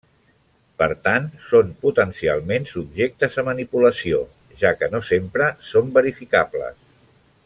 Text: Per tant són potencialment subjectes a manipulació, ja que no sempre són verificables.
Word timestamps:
Per 0.81 0.85
tant 1.07 1.27
són 1.49 1.67
potencialment 1.83 2.65
subjectes 2.71 3.37
a 3.43 3.45
manipulació, 3.51 4.23
ja 4.63 4.75
que 4.81 4.93
no 4.95 5.03
sempre 5.11 5.51
són 5.75 5.97
verificables. 6.01 6.83